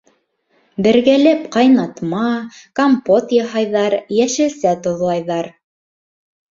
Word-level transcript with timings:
Бергәләп 0.87 1.43
ҡайнатма, 1.57 2.23
компот 2.81 3.37
яһайҙар, 3.39 4.01
йәшелсә 4.19 4.77
тоҙлайҙар. 4.89 5.55